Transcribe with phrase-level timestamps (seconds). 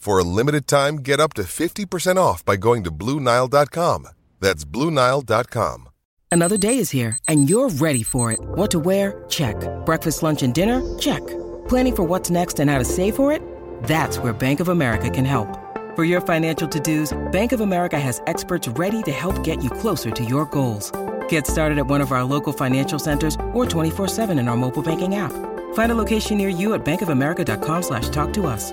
[0.00, 4.08] For a limited time, get up to 50% off by going to BlueNile.com.
[4.40, 5.88] That's BlueNile.com.
[6.32, 8.38] Another day is here, and you're ready for it.
[8.40, 9.22] What to wear?
[9.28, 9.56] Check.
[9.84, 10.80] Breakfast, lunch, and dinner?
[10.98, 11.20] Check.
[11.68, 13.42] Planning for what's next and how to save for it?
[13.82, 15.48] That's where Bank of America can help.
[15.96, 20.10] For your financial to-dos, Bank of America has experts ready to help get you closer
[20.12, 20.90] to your goals.
[21.28, 25.16] Get started at one of our local financial centers or 24-7 in our mobile banking
[25.16, 25.32] app.
[25.74, 28.72] Find a location near you at bankofamerica.com slash talk to us.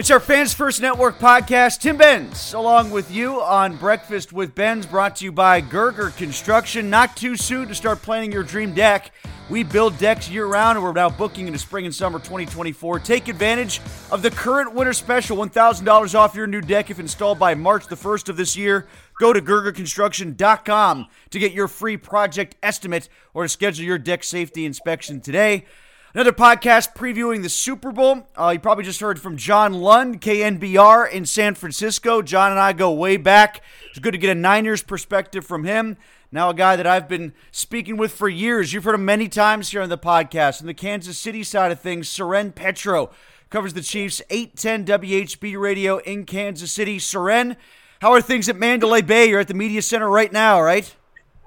[0.00, 1.80] It's our Fans First Network podcast.
[1.80, 6.88] Tim Benz, along with you on Breakfast with Benz, brought to you by Gerger Construction.
[6.88, 9.12] Not too soon to start planning your dream deck.
[9.50, 13.00] We build decks year round, and we're now booking into spring and summer 2024.
[13.00, 17.54] Take advantage of the current winter special $1,000 off your new deck if installed by
[17.54, 18.86] March the 1st of this year.
[19.18, 24.64] Go to GergerConstruction.com to get your free project estimate or to schedule your deck safety
[24.64, 25.66] inspection today.
[26.12, 28.26] Another podcast previewing the Super Bowl.
[28.36, 32.20] Uh, you probably just heard from John Lund, KNBR in San Francisco.
[32.20, 33.62] John and I go way back.
[33.90, 35.96] It's good to get a Niners perspective from him.
[36.32, 38.72] Now, a guy that I've been speaking with for years.
[38.72, 40.60] You've heard him many times here on the podcast.
[40.60, 43.12] On the Kansas City side of things, Soren Petro
[43.48, 46.98] covers the Chiefs 810 WHB radio in Kansas City.
[46.98, 47.56] Soren,
[48.00, 49.28] how are things at Mandalay Bay?
[49.28, 50.92] You're at the media center right now, right?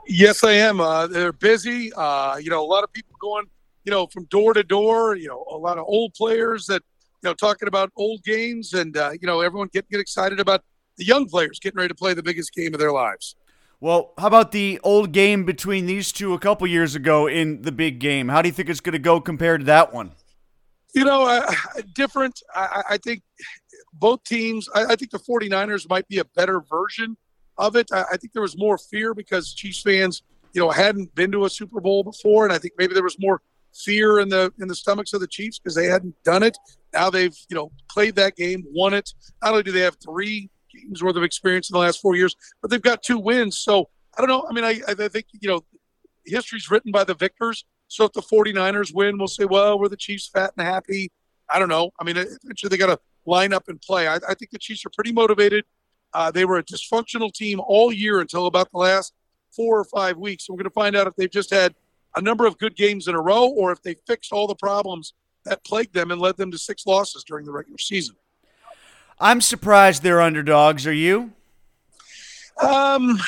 [0.07, 0.79] Yes, I am.
[0.79, 1.91] Uh, they're busy.
[1.91, 3.47] Uh, you know, a lot of people going,
[3.83, 5.15] you know, from door to door.
[5.15, 6.81] You know, a lot of old players that,
[7.21, 10.63] you know, talking about old games, and uh, you know, everyone getting get excited about
[10.97, 13.35] the young players getting ready to play the biggest game of their lives.
[13.79, 17.71] Well, how about the old game between these two a couple years ago in the
[17.71, 18.29] big game?
[18.29, 20.13] How do you think it's going to go compared to that one?
[20.95, 21.51] You know, uh,
[21.93, 22.41] different.
[22.55, 23.23] I, I think
[23.91, 27.17] both teams, I, I think the 49ers might be a better version
[27.57, 27.91] of it.
[27.91, 30.23] I, I think there was more fear because Chiefs fans,
[30.53, 32.45] you know, hadn't been to a Super Bowl before.
[32.45, 33.41] And I think maybe there was more
[33.73, 36.57] fear in the in the stomachs of the Chiefs because they hadn't done it.
[36.93, 39.11] Now they've, you know, played that game, won it.
[39.41, 42.35] Not only do they have three games worth of experience in the last four years,
[42.61, 43.57] but they've got two wins.
[43.57, 44.45] So I don't know.
[44.49, 45.61] I mean, I, I think, you know,
[46.25, 47.65] history's written by the victors.
[47.87, 51.11] So if the 49ers win, we'll say, well, we're the Chiefs fat and happy.
[51.49, 51.91] I don't know.
[51.99, 54.07] I mean, eventually they got to line up and play.
[54.07, 55.65] I, I think the Chiefs are pretty motivated.
[56.13, 59.13] Uh, they were a dysfunctional team all year until about the last
[59.55, 60.45] four or five weeks.
[60.45, 61.73] So we're going to find out if they've just had
[62.15, 65.13] a number of good games in a row or if they fixed all the problems
[65.45, 68.15] that plagued them and led them to six losses during the regular season.
[69.19, 70.87] I'm surprised they're underdogs.
[70.87, 71.31] Are you?
[72.61, 73.19] Um,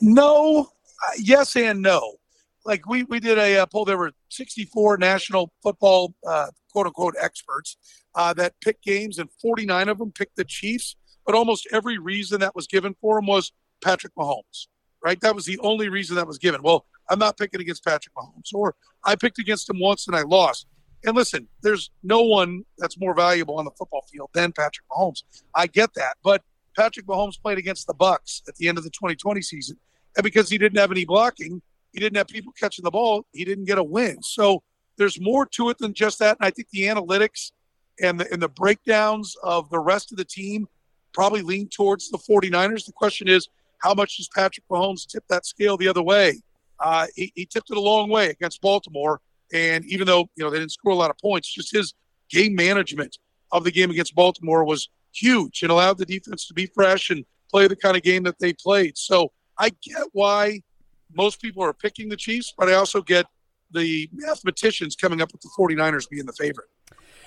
[0.00, 0.70] no,
[1.06, 2.16] uh, yes and no.
[2.64, 3.84] Like we we did a uh, poll.
[3.84, 7.76] There were 64 national football uh, quote unquote experts
[8.14, 10.96] uh, that picked games, and 49 of them picked the Chiefs.
[11.24, 13.52] But almost every reason that was given for them was
[13.82, 14.66] Patrick Mahomes.
[15.02, 15.20] Right?
[15.20, 16.62] That was the only reason that was given.
[16.62, 18.74] Well, I'm not picking against Patrick Mahomes, or
[19.04, 20.66] I picked against him once and I lost.
[21.04, 25.22] And listen, there's no one that's more valuable on the football field than Patrick Mahomes.
[25.54, 26.42] I get that, but
[26.76, 29.76] Patrick Mahomes played against the Bucks at the end of the 2020 season,
[30.16, 31.62] and because he didn't have any blocking,
[31.92, 34.22] he didn't have people catching the ball, he didn't get a win.
[34.22, 34.62] So
[34.98, 36.36] there's more to it than just that.
[36.40, 37.52] And I think the analytics
[38.02, 40.68] and the and the breakdowns of the rest of the team
[41.14, 42.84] probably lean towards the 49ers.
[42.84, 43.48] The question is,
[43.78, 46.42] how much does Patrick Mahomes tip that scale the other way?
[46.80, 49.20] Uh, he, he tipped it a long way against Baltimore.
[49.52, 51.94] And even though, you know, they didn't score a lot of points, just his
[52.30, 53.18] game management
[53.52, 57.24] of the game against Baltimore was huge and allowed the defense to be fresh and
[57.50, 58.98] play the kind of game that they played.
[58.98, 60.62] So I get why
[61.14, 63.26] most people are picking the Chiefs, but I also get
[63.70, 66.68] the mathematicians coming up with the 49ers being the favorite.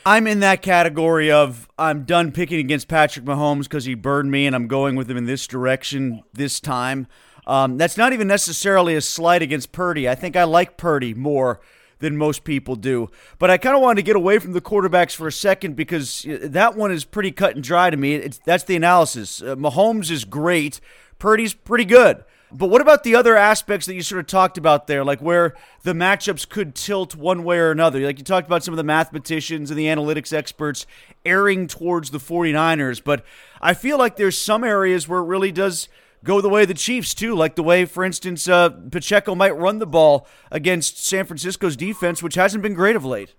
[0.05, 4.47] I'm in that category of I'm done picking against Patrick Mahomes because he burned me
[4.47, 7.07] and I'm going with him in this direction this time.
[7.49, 10.07] Um, that's not even necessarily a slight against Purdy.
[10.07, 11.59] I think I like Purdy more
[11.97, 13.09] than most people do.
[13.39, 16.27] But I kind of wanted to get away from the quarterbacks for a second because
[16.27, 18.13] uh, that one is pretty cut and dry to me.
[18.13, 19.41] It's, that's the analysis.
[19.41, 20.79] Uh, Mahomes is great,
[21.17, 22.23] Purdy's pretty good.
[22.51, 25.55] But what about the other aspects that you sort of talked about there, like where
[25.83, 27.99] the matchups could tilt one way or another?
[27.99, 30.85] Like you talked about some of the mathematicians and the analytics experts
[31.25, 33.23] erring towards the 49ers, but
[33.59, 35.89] I feel like there's some areas where it really does
[36.23, 39.55] go the way of the Chiefs too, like the way, for instance, uh, Pacheco might
[39.55, 43.33] run the ball against San Francisco's defense, which hasn't been great of late.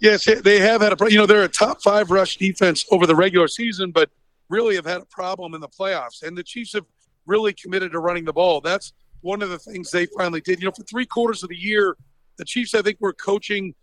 [0.00, 1.10] Yes, they have had a.
[1.10, 4.08] You know, they're a top five rush defense over the regular season, but
[4.48, 6.22] really have had a problem in the playoffs.
[6.22, 6.84] And the Chiefs have
[7.26, 8.60] really committed to running the ball.
[8.60, 10.60] That's one of the things they finally did.
[10.60, 11.96] You know, for three quarters of the year,
[12.36, 13.74] the Chiefs, I think, were coaching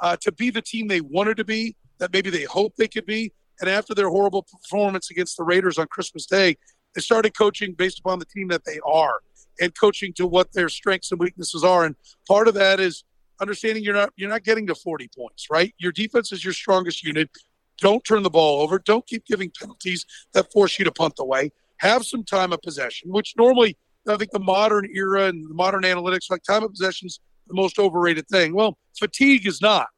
[0.00, 3.06] uh, to be the team they wanted to be, that maybe they hoped they could
[3.06, 3.32] be.
[3.60, 6.56] And after their horrible performance against the Raiders on Christmas Day,
[6.94, 9.20] they started coaching based upon the team that they are
[9.60, 11.84] and coaching to what their strengths and weaknesses are.
[11.84, 11.94] And
[12.26, 13.04] part of that is
[13.40, 15.74] understanding you're not you're not getting to 40 points, right?
[15.78, 17.30] Your defense is your strongest unit.
[17.78, 18.78] Don't turn the ball over.
[18.78, 20.04] Don't keep giving penalties
[20.34, 21.52] that force you to punt away.
[21.78, 23.76] Have some time of possession, which normally
[24.08, 27.54] I think the modern era and the modern analytics like time of possession is the
[27.54, 28.54] most overrated thing.
[28.54, 29.88] Well, fatigue is not.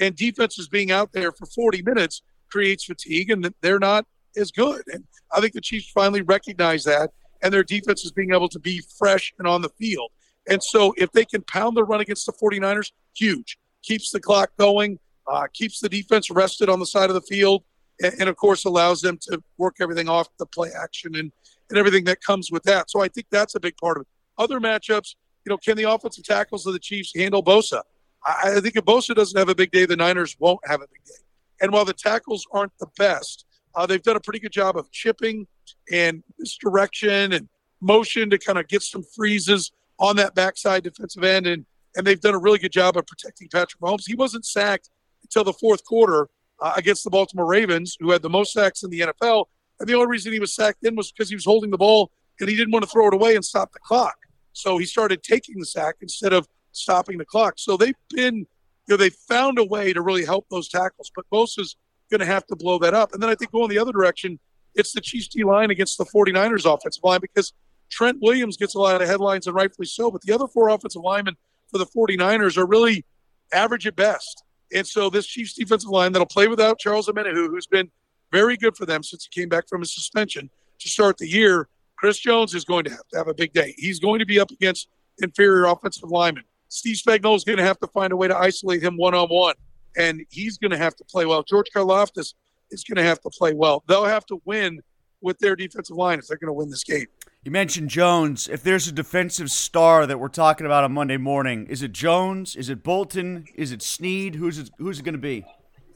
[0.00, 4.82] And defenses being out there for 40 minutes creates fatigue, and they're not as good.
[4.92, 5.04] And
[5.34, 7.10] I think the Chiefs finally recognize that,
[7.42, 10.10] and their defense is being able to be fresh and on the field.
[10.48, 13.58] And so if they can pound the run against the 49ers, huge.
[13.82, 17.64] Keeps the clock going, uh, keeps the defense rested on the side of the field,
[18.02, 21.32] and, and, of course allows them to work everything off the play action and,
[21.70, 22.90] and everything that comes with that.
[22.90, 24.08] So I think that's a big part of it.
[24.38, 27.82] Other matchups, you know, can the offensive tackles of the Chiefs handle Bosa?
[28.24, 30.86] I, I think if Bosa doesn't have a big day, the Niners won't have a
[30.86, 31.22] big day.
[31.60, 33.45] And while the tackles aren't the best,
[33.76, 35.46] uh, they've done a pretty good job of chipping
[35.92, 37.48] and misdirection and
[37.80, 41.46] motion to kind of get some freezes on that backside defensive end.
[41.46, 44.04] And, and they've done a really good job of protecting Patrick Mahomes.
[44.06, 44.90] He wasn't sacked
[45.22, 46.28] until the fourth quarter
[46.60, 49.46] uh, against the Baltimore Ravens, who had the most sacks in the NFL.
[49.78, 52.10] And the only reason he was sacked then was because he was holding the ball
[52.40, 54.16] and he didn't want to throw it away and stop the clock.
[54.52, 57.54] So he started taking the sack instead of stopping the clock.
[57.58, 58.46] So they've been, you
[58.88, 61.10] know, they found a way to really help those tackles.
[61.14, 61.76] But Bosa's
[62.10, 63.12] going to have to blow that up.
[63.12, 64.38] And then I think going the other direction,
[64.74, 67.52] it's the Chiefs D line against the 49ers offensive line because
[67.90, 71.02] Trent Williams gets a lot of headlines and rightfully so, but the other four offensive
[71.02, 71.36] linemen
[71.70, 73.04] for the 49ers are really
[73.52, 74.42] average at best.
[74.74, 77.90] And so this Chiefs defensive line that'll play without Charles Omenihu, who's been
[78.32, 80.50] very good for them since he came back from his suspension
[80.80, 83.74] to start the year, Chris Jones is going to have to have a big day.
[83.78, 84.88] He's going to be up against
[85.18, 86.44] inferior offensive linemen.
[86.68, 89.28] Steve Spagnuolo is going to have to find a way to isolate him one on
[89.28, 89.54] one
[89.96, 91.42] and he's going to have to play well.
[91.42, 92.34] George Karlaftis
[92.70, 93.82] is going to have to play well.
[93.88, 94.80] They'll have to win
[95.20, 97.06] with their defensive line if they're going to win this game.
[97.42, 98.48] You mentioned Jones.
[98.48, 102.56] If there's a defensive star that we're talking about on Monday morning, is it Jones?
[102.56, 103.46] Is it Bolton?
[103.54, 104.34] Is it Sneed?
[104.34, 105.44] Who's it, who's it going to be?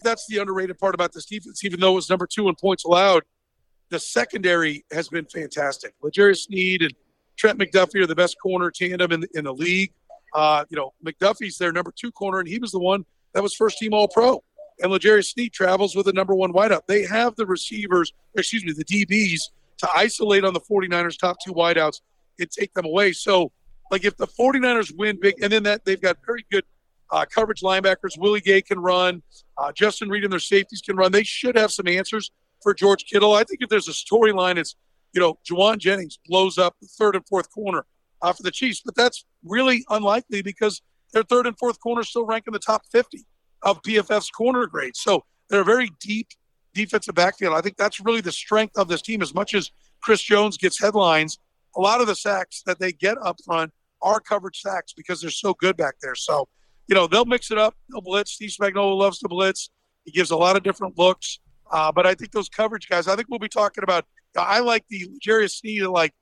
[0.03, 1.65] That's the underrated part about this defense.
[1.65, 3.25] Even though it was number two in points allowed,
[3.91, 5.95] the secondary has been fantastic.
[6.03, 6.95] L'Jarius Sneed and
[7.37, 9.93] Trent McDuffie are the best corner tandem in, in the league.
[10.35, 13.55] Uh, you know, McDuffie's their number two corner, and he was the one that was
[13.55, 14.43] first team All Pro.
[14.83, 16.87] And L'Jarius Sneed travels with a number one wideout.
[16.87, 19.41] They have the receivers, excuse me, the DBs
[19.79, 22.01] to isolate on the 49ers' top two wideouts
[22.39, 23.13] and take them away.
[23.13, 23.53] So,
[23.91, 26.65] like, if the 49ers win big, and then that they've got very good
[27.11, 29.23] uh, coverage linebackers, Willie Gay can run,
[29.59, 31.13] uh, Justin Reid and their safeties can run.
[31.13, 32.31] They should have some answers
[32.63, 33.35] for George Kittle.
[33.35, 34.77] I think if there's a storyline, it's,
[35.13, 37.85] you know, Jauan Jennings blows up the third and fourth corner
[38.23, 40.83] uh, for the Chiefs, but that's really unlikely because
[41.13, 43.25] their third and fourth corners still rank in the top 50
[43.63, 45.01] of PFF's corner grades.
[45.01, 46.29] So they're a very deep
[46.75, 47.55] defensive backfield.
[47.55, 49.23] I think that's really the strength of this team.
[49.23, 49.71] As much as
[50.03, 51.39] Chris Jones gets headlines,
[51.77, 55.31] a lot of the sacks that they get up front are coverage sacks because they're
[55.31, 56.15] so good back there.
[56.15, 56.49] So,
[56.89, 57.75] you know, they'll mix it up.
[57.91, 58.33] They'll blitz.
[58.33, 59.71] Steve Spagnuolo loves to blitz.
[60.05, 61.39] He gives a lot of different looks.
[61.71, 64.05] Uh, but I think those coverage guys, I think we'll be talking about.
[64.37, 66.15] I like the Jarius Sneed like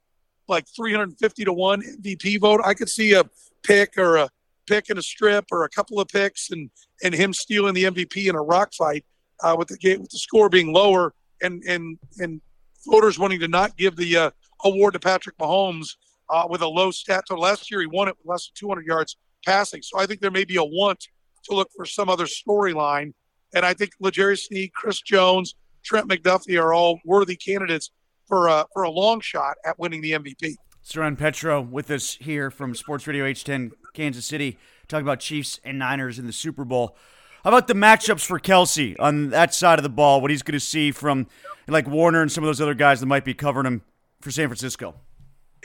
[0.48, 2.60] like 350 to one MVP vote.
[2.64, 3.24] I could see a
[3.62, 4.30] pick or a
[4.68, 6.70] pick in a strip or a couple of picks and
[7.02, 9.04] and him stealing the MVP in a rock fight
[9.42, 12.40] uh, with the with the score being lower and and and
[12.86, 14.30] voters wanting to not give the uh,
[14.64, 15.96] award to Patrick Mahomes
[16.30, 17.42] uh, with a low stat total.
[17.42, 19.82] Last year, he won it with less than 200 yards passing.
[19.82, 21.08] So I think there may be a want
[21.44, 23.12] to look for some other storyline.
[23.54, 27.90] And I think L'Jarius Sneed, Chris Jones, Trent McDuffie are all worthy candidates
[28.26, 30.56] for a, for a long shot at winning the MVP.
[30.88, 34.56] Soren Petro with us here from Sports Radio 810 Kansas City,
[34.88, 36.96] talking about Chiefs and Niners in the Super Bowl.
[37.44, 40.22] How about the matchups for Kelce on that side of the ball?
[40.22, 41.26] What he's going to see from
[41.66, 43.82] like Warner and some of those other guys that might be covering him
[44.22, 44.94] for San Francisco.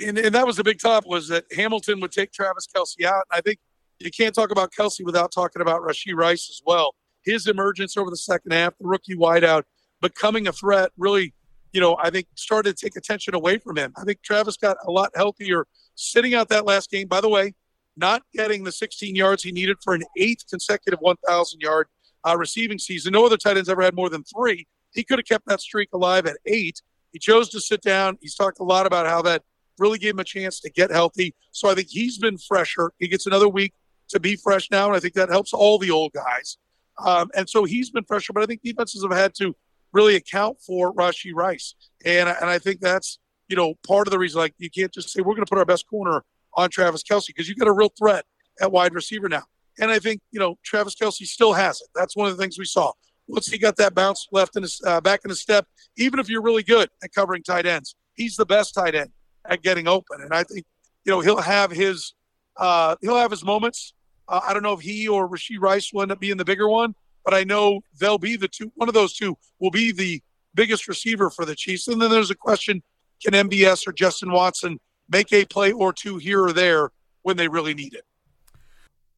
[0.06, 3.24] And, and that was the big top was that Hamilton would take Travis Kelce out.
[3.32, 3.60] I think
[4.00, 6.96] you can't talk about Kelce without talking about Rashee Rice as well.
[7.24, 9.64] His emergence over the second half, the rookie wideout,
[10.02, 11.34] becoming a threat, really,
[11.74, 13.92] you know, I think started to take attention away from him.
[13.98, 15.66] I think Travis got a lot healthier
[15.96, 17.08] sitting out that last game.
[17.08, 17.54] By the way,
[17.98, 21.88] not getting the 16 yards he needed for an eighth consecutive 1,000 yard
[22.28, 23.14] uh, receiving season.
[23.14, 24.68] No other tight ends ever had more than three.
[24.94, 26.82] He could have kept that streak alive at eight.
[27.12, 28.18] He chose to sit down.
[28.22, 29.44] He's talked a lot about how that
[29.80, 31.36] really gave him a chance to get healthy.
[31.52, 32.92] So I think he's been fresher.
[33.00, 33.74] He gets another week
[34.10, 36.58] to be fresh now, and I think that helps all the old guys.
[37.04, 39.56] Um, and so he's been fresher, but I think defenses have had to
[39.94, 44.20] really account for Rashee Rice, and and I think that's you know part of the
[44.20, 44.40] reason.
[44.40, 46.24] Like you can't just say we're going to put our best corner
[46.56, 48.26] on Travis Kelce because you've got a real threat
[48.62, 49.44] at wide receiver now.
[49.80, 51.88] And I think you know Travis Kelce still has it.
[51.96, 52.92] That's one of the things we saw.
[53.28, 55.66] Once he got that bounce left in his uh, back in his step,
[55.98, 59.10] even if you're really good at covering tight ends, he's the best tight end
[59.50, 60.22] at getting open.
[60.22, 60.66] And I think
[61.06, 62.14] you know he'll have his
[62.58, 63.94] uh, he'll have his moments.
[64.28, 66.70] Uh, I don't know if he or Rashee Rice will end up being the bigger
[66.70, 68.72] one, but I know they'll be the two.
[68.76, 70.22] One of those two will be the
[70.56, 71.88] biggest receiver for the Chiefs.
[71.88, 72.84] And then there's a question:
[73.24, 77.48] Can MVS or Justin Watson make a play or two here or there when they
[77.48, 78.06] really need it.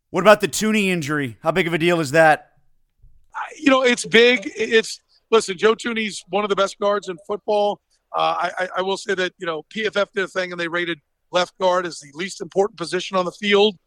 [0.10, 1.38] What about the Thuney injury?
[1.42, 2.52] How big of a deal is that?
[3.60, 4.50] You know, it's big.
[4.56, 7.82] It's listen, Joe Thuney's one of the best guards in football.
[8.16, 11.00] Uh, I, I will say that you know PFF did a thing and they rated
[11.32, 13.78] left guard as the least important position on the field.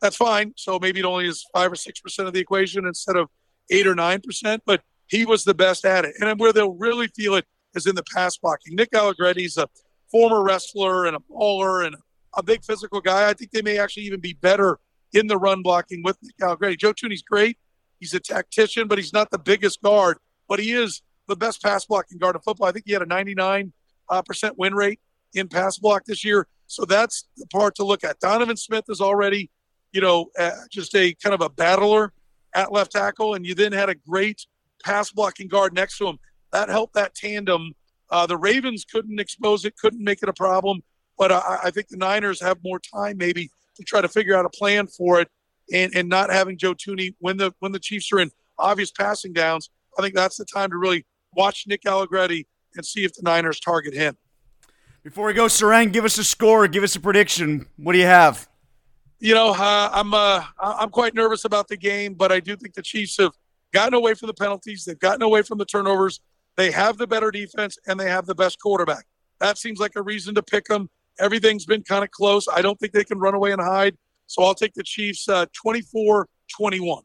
[0.00, 0.52] That's fine.
[0.56, 3.30] So maybe it only is five or six percent of the equation instead of
[3.70, 4.62] eight or nine percent.
[4.66, 7.94] But he was the best at it, and where they'll really feel it is in
[7.94, 8.74] the pass blocking.
[8.74, 9.68] Nick Allegretti's a
[10.10, 11.96] former wrestler and a baller and
[12.34, 13.28] a big physical guy.
[13.28, 14.78] I think they may actually even be better
[15.12, 16.76] in the run blocking with Nick Allegretti.
[16.76, 17.58] Joe Thuney's great.
[17.98, 20.18] He's a tactician, but he's not the biggest guard.
[20.48, 22.68] But he is the best pass blocking guard in football.
[22.68, 23.72] I think he had a 99
[24.08, 25.00] uh, percent win rate
[25.34, 26.46] in pass block this year.
[26.66, 28.20] So that's the part to look at.
[28.20, 29.50] Donovan Smith is already,
[29.92, 32.12] you know, uh, just a kind of a battler
[32.54, 34.46] at left tackle, and you then had a great
[34.84, 36.18] pass blocking guard next to him.
[36.52, 37.74] That helped that tandem
[38.10, 40.82] uh, the Ravens couldn't expose it, couldn't make it a problem,
[41.18, 44.46] but I, I, think the Niners have more time maybe to try to figure out
[44.46, 45.28] a plan for it,
[45.72, 49.32] and, and not having Joe Thuney when the when the Chiefs are in obvious passing
[49.32, 49.70] downs.
[49.98, 53.60] I think that's the time to really watch Nick Allegretti and see if the Niners
[53.60, 54.16] target him.
[55.02, 57.66] Before we go, Soren, give us a score, give us a prediction.
[57.76, 58.48] What do you have?
[59.20, 62.74] You know, uh, I'm uh, I'm quite nervous about the game, but I do think
[62.74, 63.32] the Chiefs have
[63.72, 64.84] gotten away from the penalties.
[64.84, 66.20] They've gotten away from the turnovers.
[66.56, 69.04] They have the better defense and they have the best quarterback.
[69.40, 70.90] That seems like a reason to pick them.
[71.20, 72.48] Everything's been kind of close.
[72.48, 73.96] I don't think they can run away and hide.
[74.26, 77.02] So I'll take the Chiefs uh, 24 21.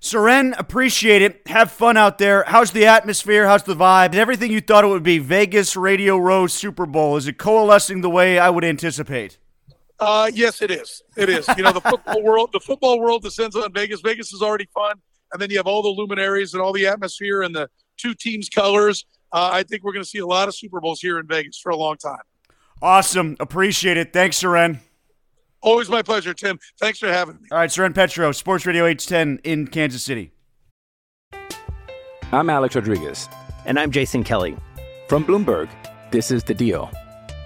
[0.00, 1.42] Soren, appreciate it.
[1.46, 2.42] Have fun out there.
[2.48, 3.46] How's the atmosphere?
[3.46, 4.16] How's the vibe?
[4.16, 5.18] Everything you thought it would be.
[5.18, 7.16] Vegas Radio Row Super Bowl.
[7.16, 9.38] Is it coalescing the way I would anticipate?
[10.02, 11.00] Uh, yes, it is.
[11.16, 11.46] It is.
[11.56, 14.00] You know, the football world, the football world descends on Vegas.
[14.00, 15.00] Vegas is already fun,
[15.32, 18.48] and then you have all the luminaries and all the atmosphere and the two teams'
[18.48, 19.06] colors.
[19.32, 21.56] Uh, I think we're going to see a lot of Super Bowls here in Vegas
[21.56, 22.18] for a long time.
[22.82, 23.36] Awesome.
[23.38, 24.12] Appreciate it.
[24.12, 24.80] Thanks, Soren.
[25.60, 26.58] Always my pleasure, Tim.
[26.80, 27.48] Thanks for having me.
[27.52, 30.32] All right, Soren Petro, Sports Radio 810 in Kansas City.
[32.32, 33.28] I'm Alex Rodriguez.
[33.66, 34.56] And I'm Jason Kelly.
[35.08, 35.68] From Bloomberg,
[36.10, 36.90] this is The Deal.